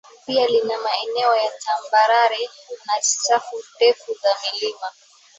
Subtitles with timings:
[0.25, 2.49] pia lina maeneo ya tambarare
[2.85, 4.85] na safu ndefu za milima